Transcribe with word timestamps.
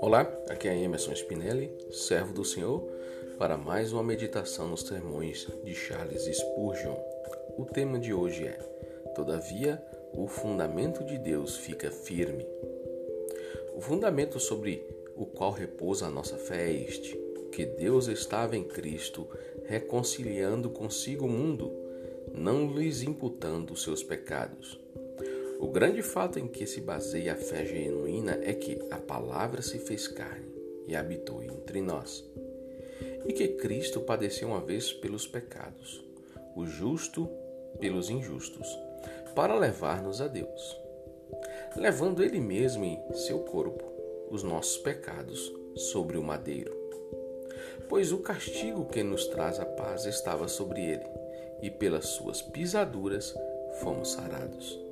Olá, 0.00 0.22
aqui 0.48 0.68
é 0.68 0.78
Emerson 0.78 1.12
Spinelli, 1.12 1.72
servo 1.90 2.32
do 2.32 2.44
Senhor, 2.44 2.88
para 3.36 3.56
mais 3.56 3.92
uma 3.92 4.02
meditação 4.02 4.68
nos 4.68 4.82
sermões 4.82 5.48
de 5.64 5.74
Charles 5.74 6.22
Spurgeon. 6.24 6.94
O 7.58 7.64
tema 7.64 7.98
de 7.98 8.14
hoje 8.14 8.46
é: 8.46 8.58
Todavia, 9.16 9.82
o 10.12 10.28
fundamento 10.28 11.02
de 11.04 11.18
Deus 11.18 11.56
fica 11.56 11.90
firme. 11.90 12.46
O 13.74 13.80
fundamento 13.80 14.38
sobre 14.38 14.86
o 15.16 15.26
qual 15.26 15.50
repousa 15.50 16.06
a 16.06 16.10
nossa 16.10 16.36
fé 16.36 16.70
é 16.70 16.72
este: 16.72 17.18
que 17.50 17.64
Deus 17.64 18.06
estava 18.06 18.56
em 18.56 18.62
Cristo 18.62 19.26
reconciliando 19.64 20.70
consigo 20.70 21.26
o 21.26 21.28
mundo, 21.28 21.72
não 22.32 22.72
lhes 22.72 23.02
imputando 23.02 23.76
seus 23.76 24.02
pecados. 24.02 24.83
O 25.64 25.68
grande 25.68 26.02
fato 26.02 26.38
em 26.38 26.46
que 26.46 26.66
se 26.66 26.78
baseia 26.82 27.32
a 27.32 27.36
fé 27.36 27.64
genuína 27.64 28.38
é 28.42 28.52
que 28.52 28.78
a 28.90 28.98
palavra 28.98 29.62
se 29.62 29.78
fez 29.78 30.06
carne 30.06 30.52
e 30.86 30.94
habitou 30.94 31.42
entre 31.42 31.80
nós. 31.80 32.22
E 33.24 33.32
que 33.32 33.48
Cristo 33.48 34.02
padeceu 34.02 34.48
uma 34.48 34.60
vez 34.60 34.92
pelos 34.92 35.26
pecados, 35.26 36.04
o 36.54 36.66
justo 36.66 37.26
pelos 37.80 38.10
injustos, 38.10 38.68
para 39.34 39.58
levar-nos 39.58 40.20
a 40.20 40.28
Deus, 40.28 40.78
levando 41.74 42.22
Ele 42.22 42.40
mesmo 42.40 42.84
em 42.84 43.00
seu 43.14 43.38
corpo 43.38 43.84
os 44.30 44.42
nossos 44.42 44.76
pecados 44.76 45.50
sobre 45.74 46.18
o 46.18 46.22
madeiro. 46.22 46.76
Pois 47.88 48.12
o 48.12 48.18
castigo 48.18 48.84
que 48.84 49.02
nos 49.02 49.26
traz 49.28 49.58
a 49.58 49.64
paz 49.64 50.04
estava 50.04 50.46
sobre 50.46 50.84
ele, 50.84 51.06
e 51.62 51.70
pelas 51.70 52.08
suas 52.08 52.42
pisaduras 52.42 53.34
fomos 53.80 54.12
sarados. 54.12 54.83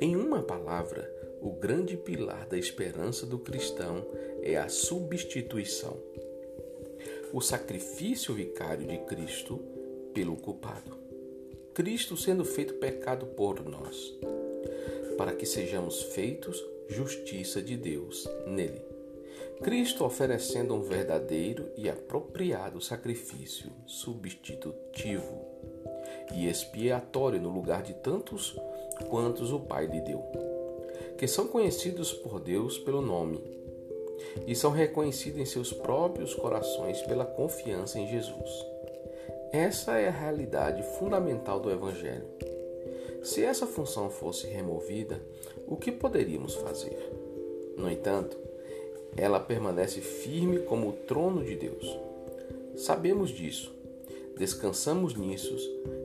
Em 0.00 0.16
uma 0.16 0.42
palavra, 0.42 1.14
o 1.42 1.50
grande 1.50 1.94
pilar 1.94 2.46
da 2.46 2.56
esperança 2.56 3.26
do 3.26 3.38
cristão 3.38 4.06
é 4.42 4.56
a 4.56 4.66
substituição. 4.66 5.94
O 7.34 7.42
sacrifício 7.42 8.32
vicário 8.32 8.86
de 8.86 8.96
Cristo 9.04 9.58
pelo 10.14 10.36
culpado. 10.36 10.96
Cristo 11.74 12.16
sendo 12.16 12.46
feito 12.46 12.74
pecado 12.74 13.26
por 13.26 13.62
nós, 13.62 14.18
para 15.18 15.34
que 15.34 15.44
sejamos 15.44 16.00
feitos 16.02 16.64
justiça 16.88 17.60
de 17.60 17.76
Deus 17.76 18.26
nele. 18.46 18.80
Cristo 19.62 20.06
oferecendo 20.06 20.74
um 20.74 20.80
verdadeiro 20.80 21.68
e 21.76 21.90
apropriado 21.90 22.80
sacrifício 22.80 23.70
substitutivo 23.84 25.44
e 26.34 26.48
expiatório 26.48 27.40
no 27.40 27.50
lugar 27.50 27.82
de 27.82 27.92
tantos 27.94 28.56
quantos 29.08 29.52
o 29.52 29.60
Pai 29.60 29.86
lhe 29.86 30.00
deu, 30.00 30.22
que 31.18 31.26
são 31.26 31.46
conhecidos 31.46 32.12
por 32.12 32.40
Deus 32.40 32.78
pelo 32.78 33.00
nome 33.00 33.40
e 34.46 34.54
são 34.54 34.70
reconhecidos 34.70 35.40
em 35.40 35.44
seus 35.44 35.72
próprios 35.72 36.34
corações 36.34 37.00
pela 37.02 37.24
confiança 37.24 37.98
em 37.98 38.08
Jesus. 38.08 38.66
Essa 39.52 39.98
é 39.98 40.08
a 40.08 40.12
realidade 40.12 40.82
fundamental 40.98 41.58
do 41.58 41.70
Evangelho. 41.70 42.26
Se 43.22 43.44
essa 43.44 43.66
função 43.66 44.08
fosse 44.08 44.46
removida, 44.46 45.20
o 45.66 45.76
que 45.76 45.92
poderíamos 45.92 46.54
fazer? 46.54 46.96
No 47.76 47.90
entanto, 47.90 48.38
ela 49.16 49.40
permanece 49.40 50.00
firme 50.00 50.60
como 50.60 50.88
o 50.88 50.92
trono 50.92 51.44
de 51.44 51.56
Deus. 51.56 51.98
Sabemos 52.76 53.30
disso, 53.30 53.72
descansamos 54.36 55.14
nisso, 55.14 55.56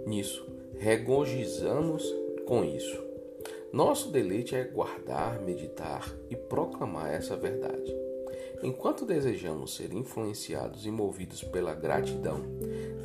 nisso, 0.05 0.45
regozijamos 0.77 2.03
com 2.45 2.63
isso. 2.63 3.03
Nosso 3.73 4.09
deleite 4.09 4.55
é 4.55 4.63
guardar, 4.63 5.41
meditar 5.41 6.09
e 6.29 6.35
proclamar 6.35 7.13
essa 7.13 7.35
verdade. 7.35 7.93
Enquanto 8.63 9.05
desejamos 9.05 9.75
ser 9.75 9.91
influenciados 9.91 10.85
e 10.85 10.91
movidos 10.91 11.43
pela 11.43 11.75
gratidão 11.75 12.41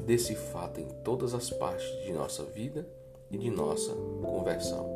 desse 0.06 0.34
fato 0.34 0.80
em 0.80 0.88
todas 1.02 1.34
as 1.34 1.50
partes 1.50 1.86
de 2.04 2.12
nossa 2.12 2.44
vida 2.44 2.86
e 3.30 3.36
de 3.36 3.50
nossa 3.50 3.92
conversão. 4.22 4.88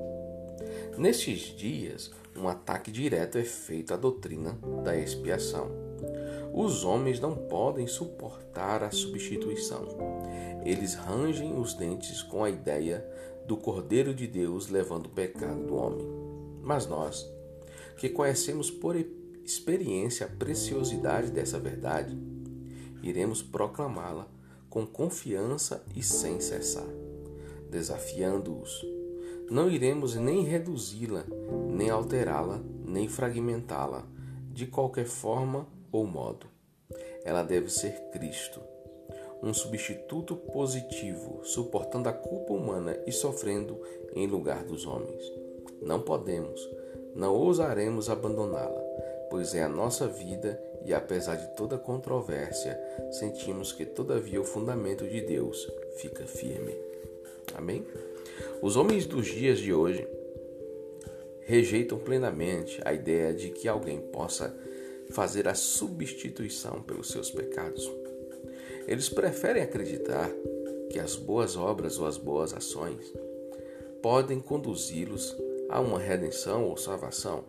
Nestes 0.96 1.40
dias, 1.56 2.10
um 2.36 2.48
ataque 2.48 2.90
direto 2.90 3.38
é 3.38 3.44
feito 3.44 3.92
à 3.92 3.96
doutrina 3.96 4.58
da 4.84 4.96
expiação. 4.96 5.70
Os 6.52 6.84
homens 6.84 7.18
não 7.18 7.34
podem 7.34 7.86
suportar 7.86 8.84
a 8.84 8.90
substituição. 8.90 9.88
Eles 10.64 10.94
rangem 10.94 11.58
os 11.58 11.74
dentes 11.74 12.22
com 12.22 12.44
a 12.44 12.50
ideia 12.50 13.04
do 13.46 13.56
Cordeiro 13.56 14.14
de 14.14 14.26
Deus 14.26 14.68
levando 14.68 15.06
o 15.06 15.10
pecado 15.10 15.66
do 15.66 15.74
homem. 15.76 16.06
Mas 16.62 16.86
nós, 16.86 17.28
que 17.98 18.08
conhecemos 18.08 18.70
por 18.70 18.96
experiência 19.44 20.26
a 20.26 20.28
preciosidade 20.28 21.30
dessa 21.30 21.58
verdade, 21.58 22.18
iremos 23.02 23.42
proclamá-la 23.42 24.26
com 24.70 24.86
confiança 24.86 25.84
e 25.94 26.02
sem 26.02 26.40
cessar, 26.40 26.88
desafiando-os 27.70 28.94
não 29.50 29.70
iremos 29.70 30.14
nem 30.14 30.42
reduzi-la, 30.42 31.24
nem 31.68 31.90
alterá-la, 31.90 32.62
nem 32.84 33.08
fragmentá-la, 33.08 34.06
de 34.52 34.66
qualquer 34.66 35.04
forma 35.04 35.66
ou 35.92 36.06
modo. 36.06 36.46
Ela 37.24 37.42
deve 37.42 37.70
ser 37.70 37.92
Cristo, 38.10 38.60
um 39.44 39.54
substituto 39.54 40.36
positivo, 40.36 41.40
suportando 41.44 42.08
a 42.08 42.12
culpa 42.12 42.52
humana 42.52 42.98
e 43.06 43.12
sofrendo 43.12 43.80
em 44.14 44.26
lugar 44.26 44.64
dos 44.64 44.86
homens. 44.86 45.32
Não 45.80 46.00
podemos, 46.00 46.68
não 47.14 47.34
ousaremos 47.34 48.08
abandoná-la, 48.08 48.80
pois 49.30 49.54
é 49.54 49.62
a 49.62 49.68
nossa 49.68 50.06
vida 50.06 50.60
e 50.84 50.92
apesar 50.92 51.36
de 51.36 51.56
toda 51.56 51.78
controvérsia, 51.78 52.78
sentimos 53.12 53.72
que 53.72 53.86
todavia 53.86 54.40
o 54.40 54.44
fundamento 54.44 55.06
de 55.06 55.20
Deus 55.22 55.66
fica 55.96 56.26
firme. 56.26 56.74
Amém? 57.54 57.84
Os 58.60 58.76
homens 58.76 59.06
dos 59.06 59.26
dias 59.26 59.58
de 59.58 59.72
hoje 59.72 60.06
rejeitam 61.40 61.98
plenamente 61.98 62.80
a 62.84 62.92
ideia 62.92 63.32
de 63.32 63.50
que 63.50 63.68
alguém 63.68 64.00
possa 64.00 64.54
fazer 65.10 65.46
a 65.48 65.54
substituição 65.54 66.82
pelos 66.82 67.08
seus 67.08 67.30
pecados. 67.30 67.90
Eles 68.86 69.08
preferem 69.08 69.62
acreditar 69.62 70.30
que 70.90 70.98
as 70.98 71.16
boas 71.16 71.56
obras 71.56 71.98
ou 71.98 72.06
as 72.06 72.16
boas 72.16 72.52
ações 72.52 73.12
podem 74.02 74.40
conduzi-los 74.40 75.36
a 75.68 75.80
uma 75.80 75.98
redenção 75.98 76.64
ou 76.68 76.76
salvação. 76.76 77.44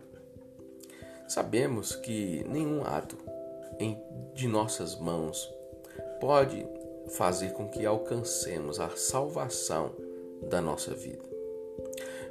Sabemos 1.28 1.94
que 1.94 2.44
nenhum 2.48 2.82
ato 2.82 3.16
de 4.34 4.48
nossas 4.48 4.98
mãos 4.98 5.52
pode 6.20 6.66
fazer 7.10 7.52
com 7.52 7.68
que 7.68 7.84
alcancemos 7.84 8.80
a 8.80 8.90
salvação 8.96 9.92
da 10.48 10.60
nossa 10.60 10.94
vida. 10.94 11.22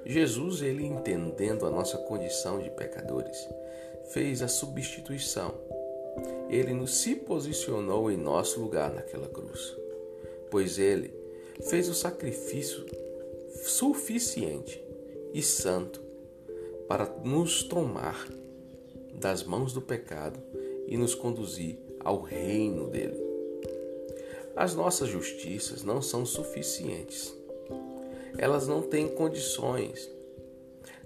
Jesus, 0.05 0.61
ele 0.61 0.85
entendendo 0.85 1.65
a 1.65 1.69
nossa 1.69 1.97
condição 1.97 2.59
de 2.59 2.69
pecadores, 2.69 3.47
fez 4.11 4.41
a 4.41 4.47
substituição. 4.47 5.53
Ele 6.49 6.73
nos 6.73 6.97
se 6.97 7.15
posicionou 7.15 8.11
em 8.11 8.17
nosso 8.17 8.59
lugar 8.59 8.93
naquela 8.93 9.27
cruz, 9.27 9.75
pois 10.49 10.77
ele 10.77 11.13
fez 11.69 11.89
o 11.89 11.93
sacrifício 11.93 12.85
suficiente 13.63 14.81
e 15.33 15.41
santo 15.41 16.01
para 16.87 17.05
nos 17.23 17.63
tomar 17.63 18.27
das 19.13 19.43
mãos 19.43 19.73
do 19.73 19.81
pecado 19.81 20.39
e 20.87 20.97
nos 20.97 21.15
conduzir 21.15 21.77
ao 21.99 22.21
reino 22.21 22.87
dele. 22.89 23.23
As 24.55 24.75
nossas 24.75 25.09
justiças 25.09 25.83
não 25.83 26.01
são 26.01 26.25
suficientes 26.25 27.33
elas 28.37 28.67
não 28.67 28.81
têm 28.81 29.07
condições 29.07 30.09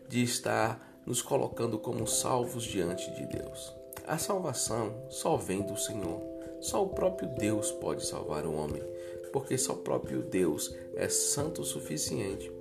de 0.07 0.23
estar 0.23 1.01
nos 1.05 1.21
colocando 1.21 1.77
como 1.77 2.07
salvos 2.07 2.63
diante 2.63 3.09
de 3.11 3.25
Deus. 3.27 3.78
A 4.09 4.17
salvação 4.17 4.91
só 5.07 5.37
vem 5.37 5.61
do 5.61 5.77
Senhor. 5.77 6.19
Só 6.59 6.83
o 6.83 6.89
próprio 6.89 7.29
Deus 7.29 7.71
pode 7.73 8.03
salvar 8.03 8.43
o 8.43 8.55
homem, 8.55 8.81
porque 9.31 9.55
só 9.55 9.73
o 9.73 9.83
próprio 9.83 10.23
Deus 10.23 10.75
é 10.95 11.07
santo 11.07 11.61
o 11.61 11.63
suficiente 11.63 12.51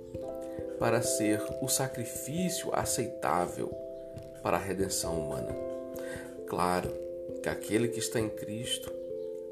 para 0.77 1.01
ser 1.01 1.41
o 1.59 1.67
sacrifício 1.67 2.69
aceitável 2.71 3.67
para 4.43 4.57
a 4.57 4.59
redenção 4.59 5.19
humana. 5.19 5.55
Claro 6.45 6.93
que 7.41 7.49
aquele 7.49 7.87
que 7.87 7.97
está 7.97 8.19
em 8.19 8.29
Cristo, 8.29 8.93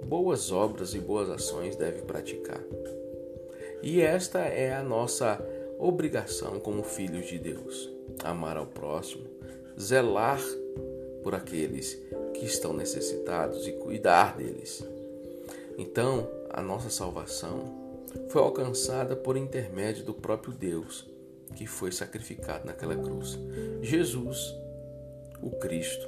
boas 0.04 0.52
obras 0.52 0.94
e 0.94 1.00
boas 1.00 1.32
ações 1.32 1.76
deve 1.76 2.04
praticar. 2.04 2.62
E 3.82 4.02
esta 4.02 4.42
é 4.42 4.72
a 4.72 4.84
nossa 4.84 5.44
obrigação 5.80 6.60
como 6.60 6.84
filhos 6.84 7.26
de 7.26 7.40
Deus: 7.40 7.90
amar 8.24 8.56
ao 8.56 8.68
próximo, 8.68 9.26
zelar 9.80 10.40
por 11.24 11.36
aqueles 11.36 11.98
que 12.34 12.46
estão 12.46 12.74
necessitados 12.74 13.68
e 13.68 13.72
cuidar 13.74 14.38
deles. 14.38 14.84
Então, 15.78 16.30
a 16.50 16.62
nossa 16.62 16.90
salvação 16.90 17.88
foi 18.30 18.42
alcançada 18.42 19.16
por 19.16 19.38
intermédio 19.38 20.04
do 20.04 20.14
próprio 20.14 20.54
Deus, 20.54 21.08
que 21.56 21.68
foi 21.68 21.92
sacrificado 21.92 22.66
naquela 22.66 22.96
cruz. 22.96 23.38
Jesus, 23.82 24.56
o 25.42 25.52
Cristo. 25.52 26.08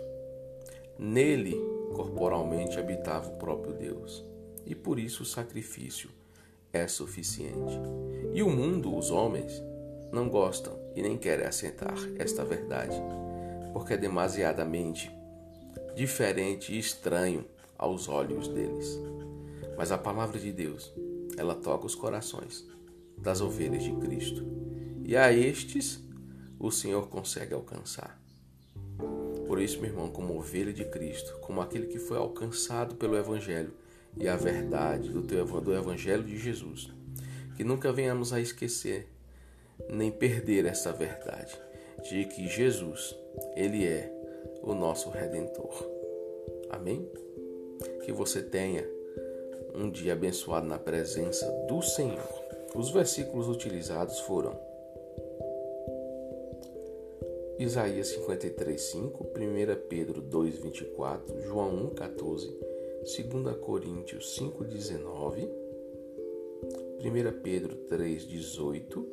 Nele, 0.97 1.55
corporalmente, 1.93 2.79
habitava 2.79 3.29
o 3.29 3.37
próprio 3.37 3.73
Deus. 3.73 4.25
E 4.65 4.75
por 4.75 4.99
isso 4.99 5.23
o 5.23 5.25
sacrifício 5.25 6.09
é 6.71 6.87
suficiente. 6.87 7.79
E 8.33 8.43
o 8.43 8.49
mundo, 8.49 8.95
os 8.95 9.09
homens, 9.09 9.63
não 10.11 10.29
gostam 10.29 10.77
e 10.95 11.01
nem 11.01 11.17
querem 11.17 11.45
aceitar 11.45 11.95
esta 12.17 12.43
verdade, 12.43 12.95
porque 13.73 13.93
é 13.93 13.97
demasiadamente 13.97 15.11
diferente 15.95 16.73
e 16.73 16.79
estranho 16.79 17.45
aos 17.77 18.07
olhos 18.07 18.47
deles. 18.47 18.99
Mas 19.77 19.91
a 19.91 19.97
palavra 19.97 20.39
de 20.39 20.51
Deus, 20.51 20.93
ela 21.37 21.55
toca 21.55 21.85
os 21.85 21.95
corações 21.95 22.67
das 23.17 23.41
ovelhas 23.41 23.83
de 23.83 23.91
Cristo. 23.93 24.45
E 25.05 25.15
a 25.15 25.31
estes 25.31 26.03
o 26.59 26.71
Senhor 26.71 27.07
consegue 27.07 27.53
alcançar. 27.53 28.19
Por 29.47 29.59
isso, 29.59 29.79
meu 29.79 29.89
irmão, 29.89 30.09
como 30.09 30.37
ovelha 30.37 30.71
de 30.71 30.85
Cristo, 30.85 31.39
como 31.39 31.61
aquele 31.61 31.87
que 31.87 31.97
foi 31.97 32.17
alcançado 32.17 32.95
pelo 32.95 33.17
Evangelho 33.17 33.73
e 34.17 34.27
a 34.27 34.35
verdade 34.35 35.09
do, 35.09 35.23
teu, 35.23 35.45
do 35.45 35.73
Evangelho 35.73 36.23
de 36.23 36.37
Jesus, 36.37 36.91
que 37.55 37.63
nunca 37.63 37.91
venhamos 37.91 38.31
a 38.31 38.39
esquecer 38.39 39.07
nem 39.89 40.11
perder 40.11 40.65
essa 40.65 40.91
verdade 40.91 41.57
de 42.03 42.25
que 42.25 42.47
Jesus, 42.47 43.15
Ele 43.55 43.85
é 43.85 44.11
o 44.63 44.73
nosso 44.73 45.09
Redentor. 45.09 45.85
Amém? 46.69 47.09
Que 48.03 48.11
você 48.11 48.41
tenha 48.41 48.87
um 49.73 49.89
dia 49.89 50.13
abençoado 50.13 50.67
na 50.67 50.77
presença 50.77 51.49
do 51.67 51.81
Senhor. 51.81 52.27
Os 52.75 52.89
versículos 52.91 53.47
utilizados 53.47 54.19
foram 54.19 54.57
Isaías 57.57 58.07
53, 58.07 58.81
5, 58.81 59.23
1 59.23 59.87
Pedro 59.89 60.21
2, 60.21 60.59
24, 60.59 61.41
João 61.41 61.87
1, 61.87 61.89
14, 61.89 62.57
2 63.01 63.57
Coríntios 63.57 64.35
5, 64.35 64.63
19, 64.63 65.49
1 67.01 67.41
Pedro 67.41 67.75
3, 67.75 68.25
18, 68.25 69.07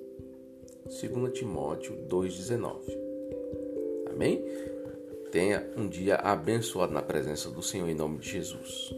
2 0.85 1.33
Timóteo 1.33 1.97
2, 1.97 2.37
19. 2.37 3.16
Amém? 4.17 4.43
Tenha 5.31 5.71
um 5.77 5.87
dia 5.87 6.17
abençoado 6.17 6.91
na 6.91 7.03
presença 7.03 7.51
do 7.51 7.63
Senhor 7.63 7.87
em 7.87 7.95
nome 7.95 8.19
de 8.19 8.31
Jesus. 8.31 8.95